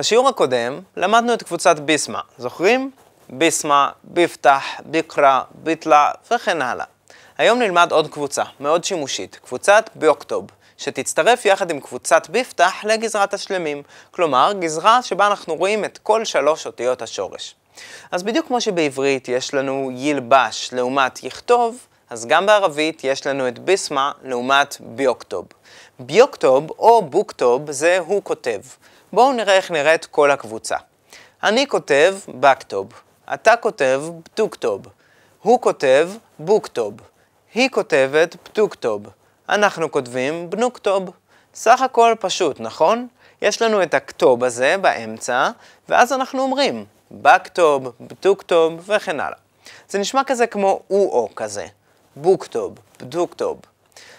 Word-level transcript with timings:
בשיעור 0.00 0.28
הקודם 0.28 0.80
למדנו 0.96 1.34
את 1.34 1.42
קבוצת 1.42 1.78
ביסמה, 1.78 2.20
זוכרים? 2.38 2.90
ביסמה, 3.28 3.90
ביפתח, 4.04 4.64
ביקרא, 4.84 5.40
ביטלה 5.54 6.10
וכן 6.30 6.62
הלאה. 6.62 6.84
היום 7.38 7.58
נלמד 7.58 7.92
עוד 7.92 8.08
קבוצה, 8.08 8.42
מאוד 8.60 8.84
שימושית, 8.84 9.38
קבוצת 9.44 9.90
ביוקטוב, 9.94 10.46
שתצטרף 10.76 11.44
יחד 11.44 11.70
עם 11.70 11.80
קבוצת 11.80 12.30
ביפתח 12.30 12.72
לגזרת 12.84 13.34
השלמים, 13.34 13.82
כלומר 14.10 14.52
גזרה 14.58 15.02
שבה 15.02 15.26
אנחנו 15.26 15.54
רואים 15.54 15.84
את 15.84 15.98
כל 15.98 16.24
שלוש 16.24 16.66
אותיות 16.66 17.02
השורש. 17.02 17.54
אז 18.10 18.22
בדיוק 18.22 18.46
כמו 18.46 18.60
שבעברית 18.60 19.28
יש 19.28 19.54
לנו 19.54 19.90
ילבש 19.94 20.70
לעומת 20.72 21.24
יכתוב, 21.24 21.86
אז 22.10 22.26
גם 22.26 22.46
בערבית 22.46 23.04
יש 23.04 23.26
לנו 23.26 23.48
את 23.48 23.58
ביסמה 23.58 24.12
לעומת 24.22 24.76
ביוקטוב. 24.80 25.46
ביוקטוב 25.98 26.70
או 26.70 27.02
בוקטוב 27.02 27.70
זה 27.70 27.98
הוא 27.98 28.22
כותב. 28.24 28.60
בואו 29.12 29.32
נראה 29.32 29.56
איך 29.56 29.70
נראית 29.70 30.06
כל 30.06 30.30
הקבוצה. 30.30 30.76
אני 31.42 31.66
כותב 31.68 32.16
בקטוב, 32.28 32.92
אתה 33.34 33.56
כותב 33.56 34.02
בטוקטוב, 34.24 34.86
הוא 35.42 35.60
כותב 35.60 36.10
בוקטוב, 36.38 36.94
היא 37.54 37.68
כותבת 37.70 38.36
פטוקטוב, 38.42 39.06
אנחנו 39.48 39.90
כותבים 39.90 40.50
בנוקטוב. 40.50 41.10
סך 41.54 41.82
הכל 41.82 42.14
פשוט, 42.20 42.60
נכון? 42.60 43.08
יש 43.42 43.62
לנו 43.62 43.82
את 43.82 43.94
הכתוב 43.94 44.44
הזה 44.44 44.76
באמצע, 44.80 45.50
ואז 45.88 46.12
אנחנו 46.12 46.42
אומרים 46.42 46.84
בקטוב, 47.10 47.92
בטוקטוב 48.00 48.84
וכן 48.86 49.20
הלאה. 49.20 49.38
זה 49.88 49.98
נשמע 49.98 50.24
כזה 50.24 50.46
כמו 50.46 50.82
או-או 50.90 51.28
כזה, 51.36 51.66
בוקטוב, 52.16 52.78
בדוקטוב. 53.00 53.60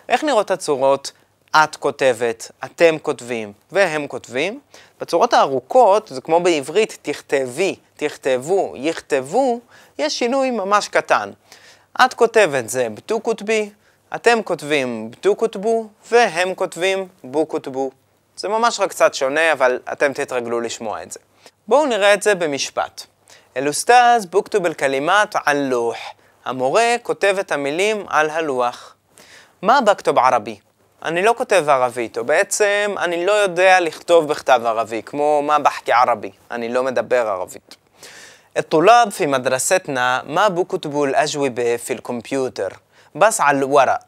איך 0.09 0.23
נראות 0.23 0.51
הצורות 0.51 1.11
את 1.55 1.75
כותבת, 1.75 2.51
אתם 2.65 2.97
כותבים 3.01 3.53
והם 3.71 4.07
כותבים? 4.07 4.59
בצורות 5.01 5.33
הארוכות, 5.33 6.07
זה 6.13 6.21
כמו 6.21 6.39
בעברית 6.39 6.97
תכתבי, 7.01 7.75
תכתבו, 7.95 8.73
יכתבו, 8.77 9.59
יש 9.99 10.19
שינוי 10.19 10.51
ממש 10.51 10.87
קטן. 10.87 11.31
את 12.05 12.13
כותבת 12.13 12.69
זה 12.69 12.87
בטו 12.93 13.23
כותבי, 13.23 13.69
אתם 14.15 14.43
כותבים 14.43 15.11
בטו 15.11 15.37
כותבו, 15.37 15.87
והם 16.11 16.53
כותבים 16.53 17.07
בו 17.23 17.47
כותבו. 17.47 17.91
זה 18.37 18.47
ממש 18.47 18.79
רק 18.79 18.89
קצת 18.89 19.13
שונה, 19.13 19.51
אבל 19.51 19.79
אתם 19.91 20.13
תתרגלו 20.13 20.61
לשמוע 20.61 21.03
את 21.03 21.11
זה. 21.11 21.19
בואו 21.67 21.85
נראה 21.85 22.13
את 22.13 22.23
זה 22.23 22.35
במשפט. 22.35 23.01
אל-אוסטאז 23.57 24.25
בוקטוב 24.25 24.65
אל-כלימת 24.65 25.35
על 25.45 25.57
לוח. 25.57 25.97
המורה 26.45 26.95
כותב 27.03 27.35
את 27.39 27.51
המילים 27.51 28.05
על 28.07 28.29
הלוח. 28.29 28.95
מה 29.61 29.81
בכתוב 29.81 30.17
ערבי? 30.17 30.59
אני 31.04 31.22
לא 31.22 31.34
כותב 31.36 31.64
ערבית, 31.68 32.18
או 32.18 32.24
בעצם 32.24 32.94
אני 32.98 33.26
לא 33.26 33.32
יודע 33.32 33.80
לכתוב 33.80 34.28
בכתב 34.28 34.60
ערבי, 34.64 35.02
כמו 35.06 35.42
מה 35.42 35.58
בחקי 35.58 35.92
ערבי, 35.92 36.30
אני 36.50 36.68
לא 36.68 36.82
מדבר 36.82 37.28
ערבית. 37.28 37.76
الطلاب 38.56 39.12
في 39.12 39.26
مدرستنا 39.26 40.22
ما 40.26 40.48
بكتبوا 40.48 41.06
الأجوبة 41.06 41.76
في 41.76 41.92
الكمبيوتر 41.92 42.72
بس 43.14 43.40
على 43.40 43.58
الورق. 43.58 44.00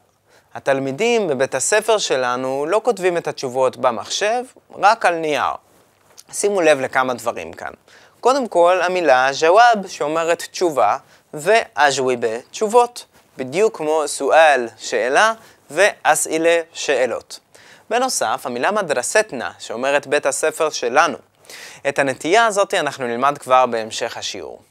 התלמידים 0.53 1.27
בבית 1.27 1.55
הספר 1.55 1.97
שלנו 1.97 2.65
לא 2.69 2.81
כותבים 2.83 3.17
את 3.17 3.27
התשובות 3.27 3.77
במחשב, 3.77 4.43
רק 4.75 5.05
על 5.05 5.15
נייר. 5.15 5.53
שימו 6.31 6.61
לב 6.61 6.79
לכמה 6.79 7.13
דברים 7.13 7.53
כאן. 7.53 7.71
קודם 8.19 8.47
כל, 8.47 8.79
המילה 8.81 9.29
ג'וואב, 9.39 9.87
שאומרת 9.87 10.41
תשובה, 10.51 10.97
ואג'וויבה, 11.33 12.39
תשובות. 12.51 13.05
בדיוק 13.37 13.77
כמו 13.77 14.03
סואל, 14.05 14.67
שאלה, 14.77 15.33
ואסאילה, 15.71 16.61
שאלות. 16.73 17.39
בנוסף, 17.89 18.41
המילה 18.45 18.71
מדרסטנה, 18.71 19.51
שאומרת 19.59 20.07
בית 20.07 20.25
הספר 20.25 20.69
שלנו. 20.69 21.17
את 21.89 21.99
הנטייה 21.99 22.45
הזאת 22.45 22.73
אנחנו 22.73 23.07
נלמד 23.07 23.37
כבר 23.37 23.65
בהמשך 23.65 24.17
השיעור. 24.17 24.61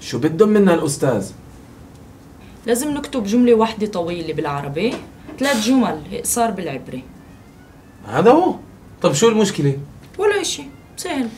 شو 0.00 0.18
بدهم 0.18 0.48
منا 0.48 0.74
الأستاذ؟ 0.74 1.32
لازم 2.66 2.90
نكتب 2.90 3.24
جملة 3.24 3.54
واحدة 3.54 3.86
طويلة 3.86 4.32
بالعربي 4.32 4.94
ثلاث 5.38 5.64
جمل 5.66 6.02
إقصار 6.12 6.50
بالعبري 6.50 7.02
هذا 8.06 8.30
هو 8.30 8.54
طب 9.02 9.12
شو 9.12 9.28
المشكلة؟ 9.28 9.78
ولا 10.18 10.40
إشي 10.40 10.64
سهل 10.96 11.28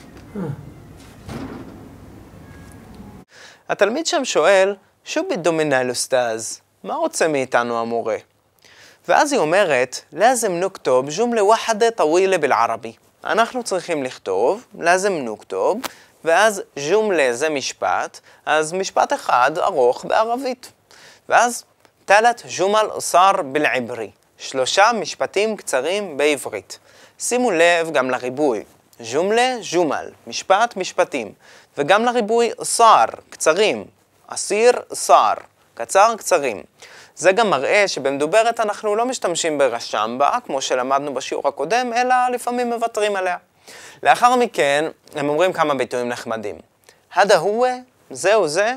התלמיד 3.68 4.06
שם 4.06 4.24
שואל, 4.24 4.76
שו 5.09 5.21
בידו 5.29 5.53
מנהל 5.53 5.89
אוסטאז? 5.89 6.61
מה 6.83 6.95
רוצה 6.95 7.27
מאיתנו 7.27 7.79
המורה? 7.81 8.17
ואז 9.07 9.31
היא 9.31 9.39
אומרת, 9.39 10.01
לאזם 10.13 10.51
נוקטוב 10.51 11.05
ג'ומלה 11.17 11.43
וחדה 11.43 11.91
טווילה 11.91 12.37
בלערבי. 12.37 12.93
אנחנו 13.23 13.63
צריכים 13.63 14.03
לכתוב, 14.03 14.65
לאזם 14.79 15.13
נוקטוב, 15.13 15.79
ואז 16.23 16.61
ג'ומלה 16.89 17.33
זה 17.33 17.49
משפט, 17.49 18.19
אז 18.45 18.73
משפט 18.73 19.13
אחד 19.13 19.51
ארוך 19.57 20.05
בערבית. 20.05 20.71
ואז 21.29 21.63
תלת 22.05 22.43
ג'ומל 22.57 22.87
אוסר 22.91 23.31
בלעברי. 23.51 24.11
שלושה 24.37 24.91
משפטים 24.93 25.57
קצרים 25.57 26.17
בעברית. 26.17 26.79
שימו 27.19 27.51
לב 27.51 27.91
גם 27.91 28.09
לריבוי. 28.09 28.63
ג'ומלה, 29.11 29.57
ג'ומל, 29.71 30.11
משפט, 30.27 30.77
משפטים. 30.77 31.33
וגם 31.77 32.05
לריבוי 32.05 32.51
אוסר, 32.57 33.05
קצרים. 33.29 33.98
אסיר, 34.29 34.71
אוסר, 34.89 35.33
קצר, 35.73 36.13
קצרים. 36.17 36.63
זה 37.15 37.31
גם 37.31 37.49
מראה 37.49 37.87
שבמדוברת 37.87 38.59
אנחנו 38.59 38.95
לא 38.95 39.05
משתמשים 39.05 39.57
ברשם 39.57 40.15
בה, 40.19 40.37
כמו 40.45 40.61
שלמדנו 40.61 41.13
בשיעור 41.13 41.47
הקודם, 41.47 41.93
אלא 41.93 42.15
לפעמים 42.33 42.69
מוותרים 42.69 43.15
עליה. 43.15 43.37
לאחר 44.03 44.35
מכן, 44.35 44.85
הם 45.15 45.29
אומרים 45.29 45.53
כמה 45.53 45.75
ביטויים 45.75 46.09
נחמדים. 46.09 46.55
هذا 47.13 47.37
هو, 47.37 47.73
זהו 48.09 48.47
זה, 48.47 48.73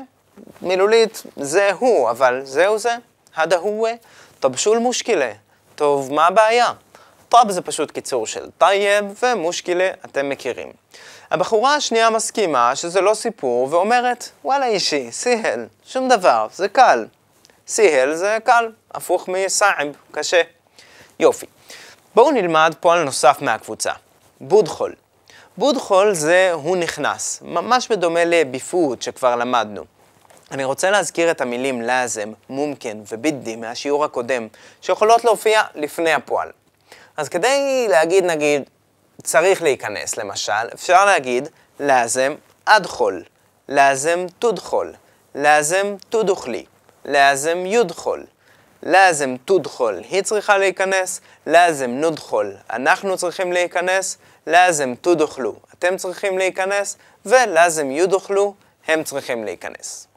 מילולית, 0.61 1.23
זה 1.35 1.71
הוא, 1.79 2.09
אבל 2.09 2.41
זהו 2.43 2.77
זה, 2.77 2.95
هذا 3.35 3.57
هو, 3.57 3.91
طب 4.39 4.54
شو 4.54 4.77
المشكلة. 4.77 5.31
טוב, 5.75 6.13
מה 6.13 6.27
הבעיה? 6.27 6.71
طب 7.33 7.51
זה 7.51 7.61
פשוט 7.61 7.91
קיצור 7.91 8.27
של 8.27 8.49
طيب, 8.57 9.05
ו 9.23 9.32
مشكلة 9.32 9.89
אתם 10.05 10.29
מכירים. 10.29 10.71
הבחורה 11.31 11.75
השנייה 11.75 12.09
מסכימה 12.09 12.75
שזה 12.75 13.01
לא 13.01 13.13
סיפור, 13.13 13.67
ואומרת, 13.71 14.29
ولا 14.43 14.65
إشي, 14.65 15.11
سهل, 15.11 15.65
שום 15.85 16.09
דבר, 16.09 16.47
זה 16.53 16.67
קל. 16.67 17.05
سهل 17.67 18.15
זה 18.15 18.37
קל, 18.43 18.71
הפוך 18.91 19.27
מ 19.27 19.39
صعب, 19.39 19.87
קשה. 20.11 20.41
יופי. 21.19 21.45
בואו 22.15 22.31
נלמד 22.31 22.75
פועל 22.79 23.03
נוסף 23.03 23.37
מהקבוצה. 23.41 23.91
בודחול. 24.41 24.95
בודחול 25.57 26.13
זה 26.13 26.51
הוא 26.53 26.77
נכנס, 26.77 27.39
ממש 27.41 27.87
בדומה 27.87 28.25
לביפות 28.25 29.01
שכבר 29.01 29.35
למדנו. 29.35 29.83
אני 30.51 30.63
רוצה 30.63 30.91
להזכיר 30.91 31.31
את 31.31 31.41
המילים 31.41 31.81
לאזם, 31.81 32.31
מומקן 32.49 33.01
ובידי 33.11 33.55
מהשיעור 33.55 34.05
הקודם, 34.05 34.47
שיכולות 34.81 35.23
להופיע 35.23 35.61
לפני 35.75 36.13
הפועל. 36.13 36.49
אז 37.16 37.28
כדי 37.28 37.86
להגיד, 37.90 38.24
נגיד, 38.24 38.62
צריך 39.22 39.62
להיכנס, 39.62 40.16
למשל, 40.16 40.52
אפשר 40.74 41.04
להגיד 41.04 41.48
לאזם 41.80 42.34
אדחול, 42.64 43.22
לאזם 43.68 44.26
תודחול, 44.38 44.94
לאזם 45.34 45.94
תודוכלי, 46.08 46.64
לאזם 47.04 47.66
יודחול, 47.66 48.26
לאזם 48.82 49.36
תודחול, 49.44 50.00
היא 50.10 50.22
צריכה 50.22 50.58
להיכנס, 50.58 51.20
לאזם 51.46 51.90
נודחול, 51.90 52.54
אנחנו 52.72 53.16
צריכים 53.16 53.52
להיכנס, 53.52 54.18
לאזם 54.46 54.94
תודוכלו, 55.00 55.54
אתם 55.78 55.96
צריכים 55.96 56.38
להיכנס, 56.38 56.96
ולאזם 57.26 57.90
יודוכלו, 57.90 58.54
הם 58.88 59.04
צריכים 59.04 59.44
להיכנס. 59.44 60.08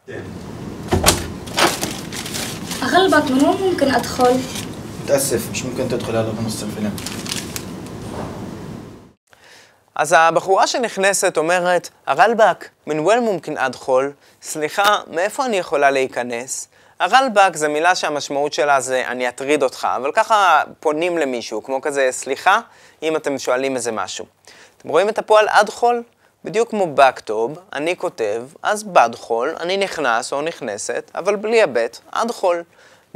أغلبك 2.83 3.31
من 3.31 3.45
وين 3.45 3.61
ممكن 3.61 3.95
أدخل؟ 3.95 4.37
متأسف 5.05 5.51
مش 5.51 5.63
ممكن 5.63 5.89
تدخل 5.89 6.15
هلا 6.15 6.31
بنص 6.31 6.63
الفيلم 6.63 6.95
אז 9.95 10.15
הבחורה 10.17 10.67
שנכנסת 10.67 11.37
אומרת, 11.37 11.89
הרלב"ק, 12.07 12.69
מן 12.87 12.99
ווין 12.99 13.19
מומקין 13.19 13.57
אדחול, 13.57 14.13
סליחה, 14.41 14.97
מאיפה 15.07 15.45
אני 15.45 15.57
יכולה 15.57 15.91
להיכנס? 15.91 16.67
הרלב"ק 16.99 17.55
זה 17.55 17.67
מילה 17.67 17.95
שהמשמעות 17.95 18.53
שלה 18.53 18.81
זה 18.81 19.07
אני 19.07 19.27
אטריד 19.27 19.63
אותך, 19.63 19.87
אבל 19.95 20.11
ככה 20.11 20.61
פונים 20.79 21.17
למישהו, 21.17 21.63
כמו 21.63 21.81
כזה, 21.81 22.07
סליחה, 22.11 22.59
אם 23.03 23.15
אתם 23.15 23.39
שואלים 23.39 23.75
איזה 23.75 23.91
משהו. 23.91 24.25
אתם 24.77 24.89
רואים 24.89 25.09
את 25.09 25.19
הפועל 25.19 25.45
אדחול? 25.49 26.03
בדיוק 26.43 26.69
כמו 26.69 26.95
בכתוב, 26.95 27.59
אני 27.73 27.97
כותב, 27.97 28.43
אז 28.63 28.83
בדחול, 28.83 29.55
אני 29.59 29.77
נכנס 29.77 30.33
או 30.33 30.41
נכנסת, 30.41 31.11
אבל 31.15 31.35
בלי 31.35 31.61
הבט, 31.61 31.99
אדחול. 32.11 32.63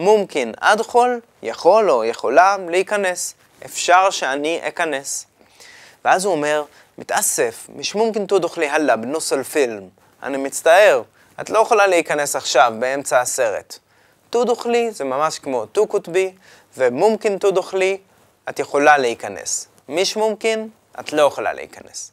מומקין 0.00 0.52
אדחול, 0.61 1.20
יכול 1.43 1.91
או 1.91 2.05
יכולה 2.05 2.56
להיכנס. 2.69 3.35
אפשר 3.64 4.11
שאני 4.11 4.61
אכנס. 4.62 5.26
ואז 6.05 6.25
הוא 6.25 6.32
אומר, 6.32 6.64
מתאסף, 6.99 7.67
מש 7.76 7.94
מומקין 7.94 8.26
תודוכלי 8.26 8.69
הלאה 8.69 8.97
בנוס 8.97 9.32
אל-פילם. 9.32 9.82
אני 10.23 10.37
מצטער, 10.37 11.02
את 11.41 11.50
לא 11.50 11.58
יכולה 11.58 11.87
להיכנס 11.87 12.37
עכשיו, 12.37 12.73
באמצע 12.79 13.20
הסרט. 13.20 13.79
תודוכלי 14.31 14.91
זה 14.91 15.05
ממש 15.05 15.38
כמו 15.38 15.67
תו 15.67 15.87
קוטבי, 15.87 16.32
ומומקין 16.76 17.38
תודוכלי, 17.38 17.99
את 18.49 18.58
יכולה 18.58 18.99
להיכנס. 18.99 19.69
מיש 19.88 20.17
מומקין, 20.17 20.69
את 21.00 21.12
לא 21.12 21.23
יכולה 21.23 21.52
להיכנס. 21.52 22.12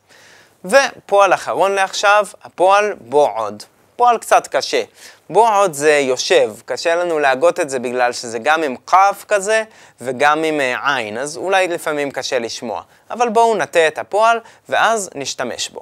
ופועל 0.66 1.34
אחרון 1.34 1.72
לעכשיו, 1.72 2.26
הפועל 2.44 2.94
בוא 3.02 3.30
עוד. 3.36 3.64
פועל 3.98 4.18
קצת 4.18 4.48
קשה. 4.48 4.84
בוא 5.30 5.50
עוד 5.56 5.74
זה 5.74 5.98
יושב, 5.98 6.52
קשה 6.66 6.96
לנו 6.96 7.20
להגות 7.20 7.60
את 7.60 7.70
זה 7.70 7.80
בגלל 7.80 8.12
שזה 8.12 8.40
גם 8.40 8.64
עם 8.64 8.76
כף 8.88 9.26
כזה 9.28 9.64
וגם 10.02 10.44
עם 10.44 10.62
אה, 10.62 10.96
עין, 10.96 11.18
אז 11.18 11.38
אולי 11.38 11.68
לפעמים 11.68 12.12
קשה 12.12 12.40
לשמוע. 12.40 12.82
אבל 13.12 13.30
בואו 13.30 13.56
נטה 13.56 13.88
את 13.88 13.98
הפועל 13.98 14.40
ואז 14.70 15.10
נשתמש 15.16 15.70
בו. 15.70 15.82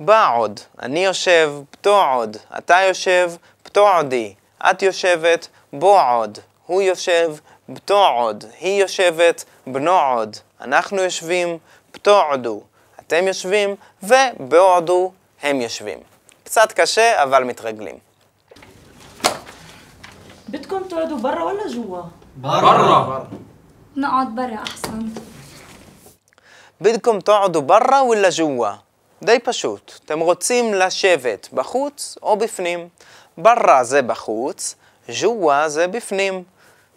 בא 0.00 0.30
עוד, 0.36 0.60
אני 0.82 1.04
יושב, 1.04 1.52
פתו 1.70 2.04
עוד, 2.04 2.36
אתה 2.58 2.80
יושב, 2.88 3.32
פתו 3.62 3.96
עודי, 3.96 4.34
את 4.70 4.82
יושבת, 4.82 5.48
בוא 5.72 6.00
עוד, 6.14 6.38
הוא 6.66 6.82
יושב, 6.82 7.34
פתו 7.74 8.06
עוד, 8.06 8.44
היא 8.60 8.80
יושבת, 8.80 9.44
בנו 9.66 10.00
עוד, 10.00 10.36
אנחנו 10.60 11.02
יושבים, 11.02 11.58
פתו 11.92 12.22
עודו, 12.22 12.62
אתם 13.00 13.26
יושבים, 13.26 13.76
ובעודו 14.02 15.12
הם 15.42 15.60
יושבים. 15.60 16.17
קצת 16.48 16.72
קשה, 16.72 17.22
אבל 17.22 17.44
מתרגלים. 17.44 17.98
בדקום 20.48 20.82
תועדו 20.88 21.18
ברא 21.18 21.42
או 21.42 21.68
جوا؟ 21.74 22.02
برا 22.36 23.26
نقعد 23.96 24.28
برا 24.34 24.54
أحسن 24.54 24.98
ברא 26.80 27.82
אחסן. 27.82 28.18
לא 28.60 28.72
די 29.22 29.38
פשוט. 29.38 29.92
אתם 30.04 30.20
רוצים 30.20 30.74
לשבת 30.74 31.48
בחוץ 31.52 32.18
או 32.22 32.36
בפנים. 32.36 32.88
ברא 33.38 33.82
זה 33.82 34.02
בחוץ, 34.02 34.74
ג'ווה 35.20 35.68
זה 35.68 35.86
בפנים. 35.86 36.44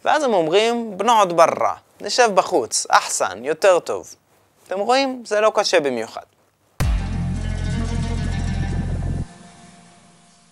ואז 0.06 0.24
הם 0.24 0.34
אומרים, 0.34 0.98
בנועד 0.98 1.34
ברא, 1.34 1.74
נשב 2.02 2.30
בחוץ, 2.36 2.88
אחסן, 2.90 3.46
יותר 3.46 3.80
טוב. 3.80 4.16
אתם 4.68 4.80
רואים? 4.80 5.24
זה 5.26 5.42
לא 5.42 5.52
קשה 5.56 5.80
במיוחד. 5.80 6.26